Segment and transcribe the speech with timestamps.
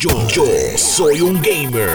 [0.00, 0.44] Yo, yo
[0.76, 1.90] soy un gamer.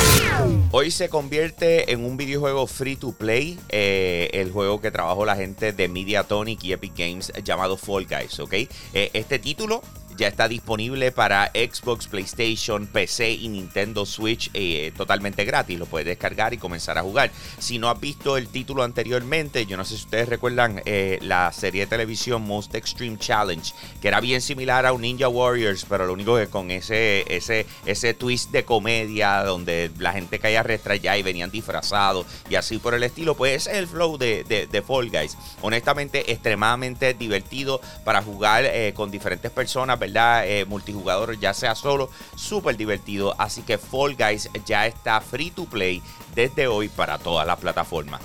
[0.72, 5.38] Hoy se convierte en un videojuego free to play, eh, el juego que trabajó la
[5.38, 8.54] gente de Mediatonic y Epic Games llamado Fall Guys, ¿ok?
[8.54, 9.82] Eh, este título
[10.18, 15.80] ya está disponible para Xbox, PlayStation, PC y Nintendo Switch eh, totalmente gratis.
[15.80, 17.32] Lo puedes descargar y comenzar a jugar.
[17.60, 21.52] Si no has visto el título anteriormente, yo no sé si ustedes recuerdan eh, la
[21.52, 26.06] serie de televisión Most Extreme Challenge, que era bien similar a un Ninja Warriors, pero
[26.06, 31.18] lo único que con ese, ese, ese twist de comedia donde la gente caía restrayada
[31.18, 34.82] y venían disfrazados y así por el estilo, pues ese es el flow de, de,
[34.82, 35.38] Fall Guys.
[35.62, 40.46] Honestamente, extremadamente divertido para jugar eh, con diferentes personas ¿verdad?
[40.46, 43.36] Eh, multijugador, ya sea solo, súper divertido.
[43.38, 46.02] Así que Fall Guys ya está free to play
[46.36, 48.22] desde hoy para todas las plataformas.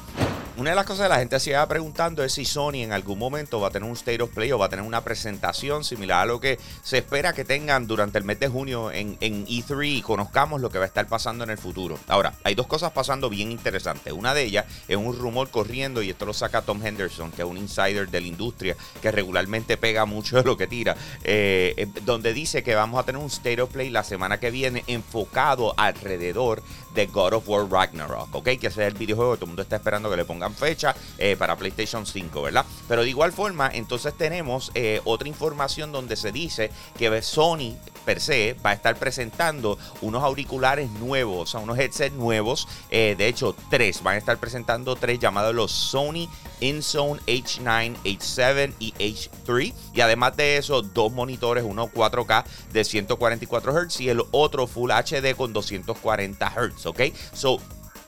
[0.58, 3.16] Una de las cosas que la gente se iba preguntando es si Sony en algún
[3.16, 6.22] momento va a tener un State of Play o va a tener una presentación similar
[6.22, 10.02] a lo que se espera que tengan durante el mes de junio en, E3 y
[10.02, 11.96] conozcamos lo que va a estar pasando en el futuro.
[12.08, 14.12] Ahora, hay dos cosas pasando bien interesantes.
[14.12, 17.48] Una de ellas es un rumor corriendo y esto lo saca Tom Henderson, que es
[17.48, 22.32] un insider de la industria que regularmente pega mucho de lo que tira, eh, donde
[22.32, 26.65] dice que vamos a tener un State of Play la semana que viene enfocado alrededor
[26.96, 28.45] de God of War Ragnarok, ¿ok?
[28.60, 31.37] Que ese es el videojuego que todo el mundo está esperando que le fecha eh,
[31.38, 32.65] para PlayStation 5, ¿verdad?
[32.88, 38.21] Pero de igual forma, entonces tenemos eh, otra información donde se dice que Sony per
[38.21, 42.66] se va a estar presentando unos auriculares nuevos, o sea, unos headsets nuevos.
[42.90, 44.02] Eh, de hecho, tres.
[44.02, 46.29] Van a estar presentando tres llamados los Sony
[46.60, 49.74] InZone H9, H7 y H3.
[49.95, 54.90] Y además de eso, dos monitores, uno 4K de 144 Hz y el otro Full
[54.90, 57.01] HD con 240 Hz, ¿ok?
[57.33, 57.60] So,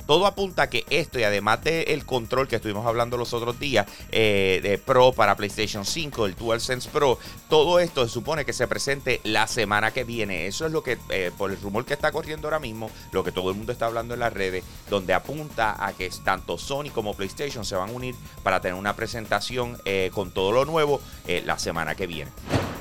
[0.06, 3.86] todo apunta a que esto y además del control que estuvimos hablando los otros días
[4.10, 8.66] eh, de Pro para PlayStation 5, el DualSense Pro, todo esto se supone que se
[8.66, 10.46] presente la semana que viene.
[10.46, 13.32] Eso es lo que, eh, por el rumor que está corriendo ahora mismo, lo que
[13.32, 17.14] todo el mundo está hablando en las redes, donde apunta a que tanto Sony como
[17.14, 21.00] PlayStation se van a unir para tener una presentación eh, con todo lo nuevo
[21.44, 22.30] la semana que viene.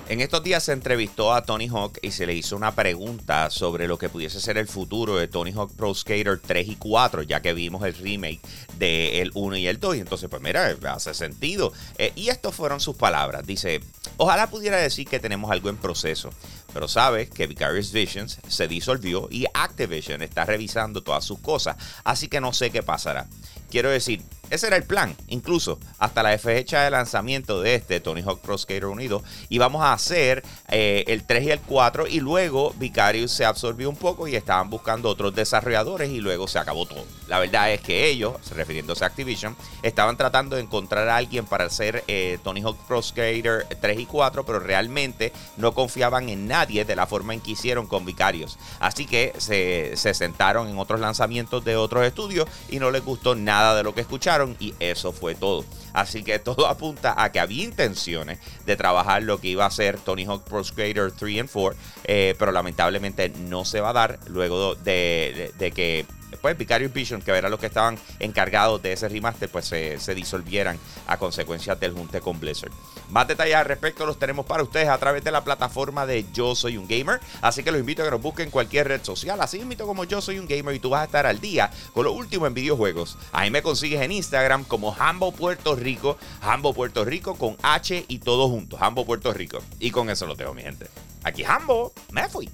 [0.09, 3.87] En estos días se entrevistó a Tony Hawk y se le hizo una pregunta sobre
[3.87, 7.43] lo que pudiese ser el futuro de Tony Hawk Pro Skater 3 y 4, ya
[7.43, 8.41] que vimos el remake
[8.79, 9.97] del 1 y el 2.
[9.97, 11.73] Y entonces, pues mira, hace sentido.
[11.99, 13.45] Eh, y estas fueron sus palabras.
[13.45, 13.81] Dice,
[14.17, 16.31] ojalá pudiera decir que tenemos algo en proceso,
[16.73, 22.29] pero sabes que Vicarious Visions se disolvió y Activision está revisando todas sus cosas, así
[22.29, 23.27] que no sé qué pasará.
[23.69, 28.21] Quiero decir, ese era el plan, incluso hasta la fecha de lanzamiento de este Tony
[28.21, 29.23] Hawk Pro Skater Unido.
[29.47, 32.07] Y vamos a hacer eh, el 3 y el 4.
[32.07, 36.09] Y luego Vicarious se absorbió un poco y estaban buscando otros desarrolladores.
[36.09, 37.05] Y luego se acabó todo.
[37.27, 41.65] La verdad es que ellos, refiriéndose a Activision, estaban tratando de encontrar a alguien para
[41.65, 44.45] hacer eh, Tony Hawk Pro Skater 3 y 4.
[44.45, 48.57] Pero realmente no confiaban en nadie de la forma en que hicieron con Vicarious.
[48.79, 53.35] Así que se, se sentaron en otros lanzamientos de otros estudios y no les gustó
[53.35, 55.65] nada de lo que escucharon y eso fue todo.
[55.93, 59.97] Así que todo apunta a que había intenciones de trabajar lo que iba a ser
[59.99, 64.19] Tony Hawk Pro Skater 3 y 4, eh, pero lamentablemente no se va a dar
[64.27, 66.05] luego de, que
[66.37, 70.15] pues Vicarious Vision, que era los que estaban encargados de ese remaster, pues se, se
[70.15, 72.71] disolvieran a consecuencia del junte con Blizzard.
[73.09, 76.55] Más detalles al respecto los tenemos para ustedes a través de la plataforma de Yo
[76.55, 77.19] Soy un Gamer.
[77.41, 79.41] Así que los invito a que nos busquen en cualquier red social.
[79.41, 82.05] Así invito como Yo Soy un Gamer y tú vas a estar al día con
[82.05, 83.17] lo último en videojuegos.
[83.31, 86.17] Ahí me consigues en Instagram como Hambo Puerto Rico.
[86.41, 88.77] Hambo Puerto Rico con H y todo junto.
[88.79, 89.59] Hambo Puerto Rico.
[89.79, 90.87] Y con eso lo tengo, mi gente.
[91.23, 92.49] Aquí Hambo, me fui.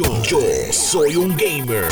[0.00, 0.40] Yo,
[0.72, 1.84] soy un gamer.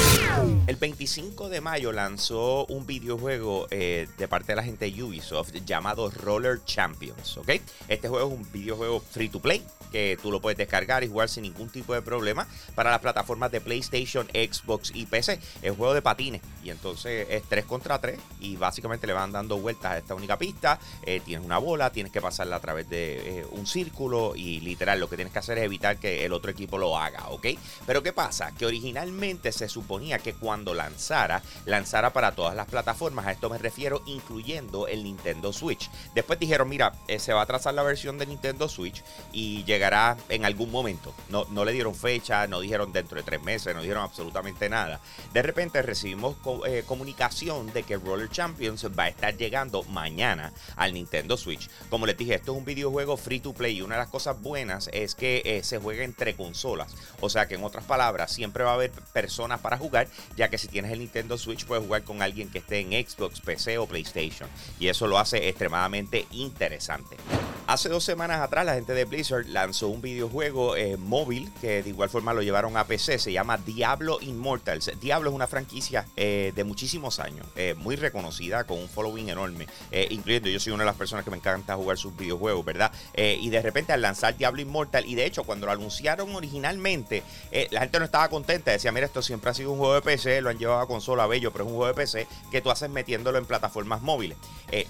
[0.67, 5.53] El 25 de mayo lanzó un videojuego eh, de parte de la gente de Ubisoft
[5.67, 7.37] llamado Roller Champions.
[7.37, 7.51] ¿ok?
[7.87, 9.63] Este juego es un videojuego free to play
[9.93, 13.51] que tú lo puedes descargar y jugar sin ningún tipo de problema para las plataformas
[13.51, 15.39] de PlayStation, Xbox y PC.
[15.63, 19.59] Es juego de patines y entonces es 3 contra 3 y básicamente le van dando
[19.59, 20.79] vueltas a esta única pista.
[21.03, 25.01] Eh, tienes una bola, tienes que pasarla a través de eh, un círculo y literal
[25.01, 27.47] lo que tienes que hacer es evitar que el otro equipo lo haga, ¿ok?
[27.87, 28.53] Pero Pero ¿qué pasa?
[28.57, 33.27] Que originalmente se suponía que cuando lanzara, lanzara para todas las plataformas.
[33.27, 35.91] A esto me refiero incluyendo el Nintendo Switch.
[36.15, 39.03] Después dijeron, mira, eh, se va a trazar la versión de Nintendo Switch
[39.33, 41.13] y llegará en algún momento.
[41.29, 45.01] No, no le dieron fecha, no dijeron dentro de tres meses, no dijeron absolutamente nada.
[45.33, 46.37] De repente recibimos
[46.69, 51.69] eh, comunicación de que Roller Champions va a estar llegando mañana al Nintendo Switch.
[51.91, 54.41] Como les dije, esto es un videojuego free to play y una de las cosas
[54.41, 56.95] buenas es que eh, se juega entre consolas.
[57.21, 60.07] O sea que en otras palabras, siempre va a haber personas para jugar,
[60.37, 63.41] ya que si tienes el Nintendo Switch puedes jugar con alguien que esté en Xbox,
[63.41, 64.49] PC o PlayStation.
[64.79, 67.17] Y eso lo hace extremadamente interesante.
[67.69, 71.91] Hace dos semanas atrás la gente de Blizzard lanzó un videojuego eh, móvil que de
[71.91, 74.91] igual forma lo llevaron a PC, se llama Diablo Immortals.
[74.99, 79.67] Diablo es una franquicia eh, de muchísimos años, eh, muy reconocida, con un following enorme,
[80.09, 82.91] incluyendo yo soy una de las personas que me encanta jugar sus videojuegos, ¿verdad?
[83.15, 87.23] y de repente al lanzar Diablo Immortal, y de hecho cuando lo anunciaron originalmente,
[87.71, 90.41] la gente no estaba contenta, decía, mira, esto siempre ha sido un juego de PC,
[90.41, 92.89] lo han llevado a consola, bello, pero es un juego de PC que tú haces
[92.89, 94.39] metiéndolo en plataformas móviles.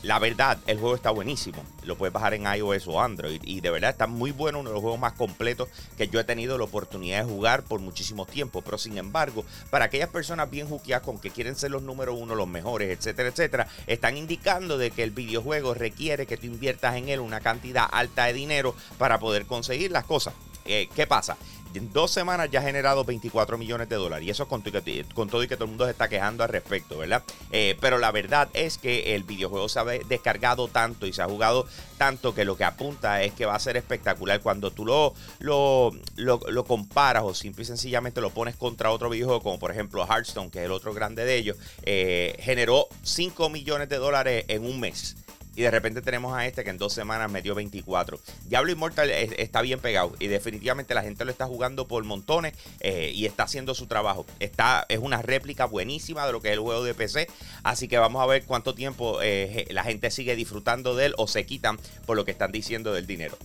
[0.03, 3.41] la verdad, el juego está buenísimo, lo puedes bajar en iOS o Android.
[3.45, 6.25] Y de verdad está muy bueno, uno de los juegos más completos que yo he
[6.25, 8.63] tenido la oportunidad de jugar por muchísimo tiempo.
[8.63, 12.35] Pero sin embargo, para aquellas personas bien juqueadas con que quieren ser los número uno,
[12.35, 17.09] los mejores, etcétera, etcétera, están indicando de que el videojuego requiere que tú inviertas en
[17.09, 20.35] él una cantidad alta de dinero para poder conseguir las cosas.
[20.65, 21.39] Eh, ¿Qué pasa?
[21.75, 24.27] En dos semanas ya ha generado 24 millones de dólares.
[24.27, 27.23] Y eso con, todo y que todo el mundo se está quejando al respecto, ¿verdad?
[27.53, 31.27] Eh, pero la verdad es que el videojuego se ha descargado tanto y se ha
[31.27, 31.67] jugado
[31.97, 35.93] tanto que lo que apunta es que va a ser espectacular cuando tú lo, lo,
[36.17, 40.51] lo, comparas o simple y sencillamente lo pones contra otro videojuego como por ejemplo Hearthstone,
[40.51, 44.81] que es el otro grande de ellos, eh, generó 5 millones de dólares en un
[44.81, 45.17] mes.
[45.59, 48.21] Y de repente tenemos a este que en dos semanas me dio 24.
[48.45, 50.15] Diablo Immortal está bien pegado.
[50.21, 52.55] Y definitivamente la gente lo está jugando por montones.
[52.79, 54.25] Eh, y está haciendo su trabajo.
[54.39, 57.27] Está, es una réplica buenísima de lo que es el juego de PC.
[57.65, 61.27] Así que vamos a ver cuánto tiempo eh, la gente sigue disfrutando de él o
[61.27, 61.77] se quitan
[62.07, 63.37] por lo que están diciendo del dinero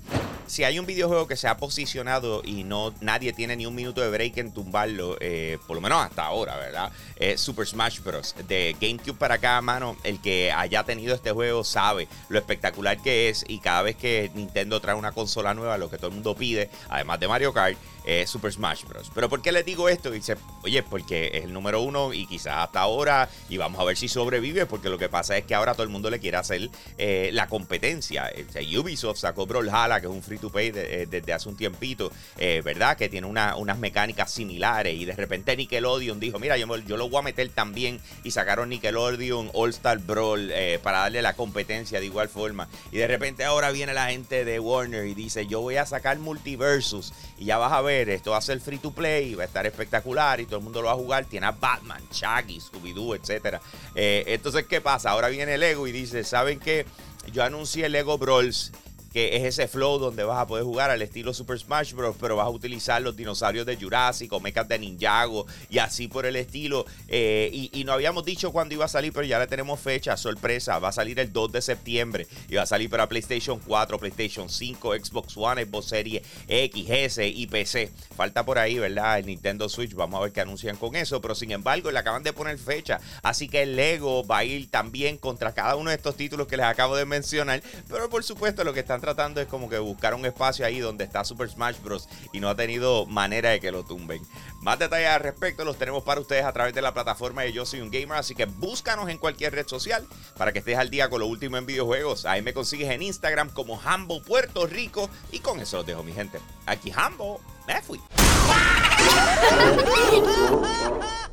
[0.48, 4.01] si hay un videojuego que se ha posicionado y no nadie tiene ni un minuto
[4.01, 6.92] de break en tumbarlo, eh, por lo menos hasta ahora, ¿verdad?
[7.16, 8.36] Es Super Smash Bros.
[8.48, 13.30] De GameCube para acá, mano, el que haya tenido este juego sabe lo espectacular que
[13.30, 16.36] es y cada vez que Nintendo trae una consola nueva, lo que todo el mundo
[16.36, 19.12] pide, además de Mario Kart, es Super Smash Bros.
[19.13, 20.12] Pero ¿por qué les digo esto?
[20.12, 23.98] Dice, oye, porque es el número uno y quizás hasta ahora, y vamos a ver
[23.98, 26.69] si sobrevive, porque lo que pasa es que ahora todo el mundo le quiere hacer
[26.98, 28.31] eh, la competencia.
[28.78, 32.62] Ubisoft sacó Brawlhalla, que es un free to pay eh, desde hace un tiempito, eh,
[32.64, 32.98] ¿verdad?
[32.98, 37.24] Que tiene unas mecánicas similares y de repente Nickelodeon dijo, mira, yo, lo voy a
[37.24, 40.52] meter también y sacaron Nickelodeon All Star Brawl
[40.82, 42.68] para darle la competencia de igual forma.
[42.92, 46.20] Y de repente ahora viene la gente de Warner y dice, yo voy a sacar
[46.20, 49.46] Multiversus y ya vas a ver esto va a ser free to play, va a
[49.46, 51.26] estar espectacular y todo el mundo lo va a jugar.
[51.26, 53.60] Tiene a Batman, Chucky, Scooby-Doo, etc.
[53.96, 55.12] Eh, entonces, ¿qué pasa?
[55.12, 56.86] Ahora viene Lego y dice, ¿saben qué?
[57.32, 58.72] Yo anuncié Lego Brawls
[59.13, 62.15] que es ese flow donde vas a poder jugar al estilo Super Smash Bros.
[62.19, 66.25] Pero vas a utilizar los dinosaurios de Jurassic o mechas de Ninjago y así por
[66.25, 66.86] el estilo.
[67.07, 70.80] Eh, y, no habíamos dicho cuándo iba a salir, pero ya le tenemos fecha, sorpresa.
[70.80, 74.50] Va a salir el 2 de septiembre y va a salir para PlayStation 4, PlayStation
[74.50, 77.92] 5, Xbox One, Xbox Series X, S y PC.
[78.15, 79.19] Falta por ahí, ¿verdad?
[79.19, 79.94] El Nintendo Switch.
[79.94, 81.21] Vamos a ver qué anuncian con eso.
[81.21, 83.00] Pero sin embargo, le acaban de poner fecha.
[83.21, 86.57] Así que el Lego va a ir también contra cada uno de estos títulos que
[86.57, 87.62] les acabo de mencionar.
[87.89, 91.04] Pero por supuesto, lo que están tratando es como que buscar un espacio ahí donde
[91.04, 92.08] está Super Smash Bros.
[92.32, 94.22] y no ha tenido manera de que lo tumben.
[94.62, 97.66] Más detalles al respecto los tenemos para ustedes a través de la plataforma de Yo
[97.66, 100.08] Soy un Gamer, así que búscanos en cualquier red social
[100.38, 102.25] para que estés al día con lo último en videojuegos.
[102.25, 106.13] Ahí me consigues en Instagram como Hambo Puerto Rico y con eso los dejo mi
[106.13, 106.39] gente.
[106.66, 108.00] Aquí Hambo, me fui.